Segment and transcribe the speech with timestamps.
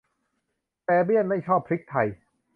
[0.83, 2.07] แฟเบี้ยนไม่ชอบพริกไทย